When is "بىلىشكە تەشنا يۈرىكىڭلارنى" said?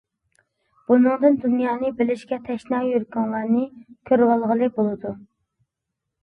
1.99-3.67